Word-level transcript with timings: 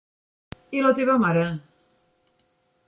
I 0.79 0.81
la 0.85 0.93
teva 1.01 1.19
mare? 1.27 1.45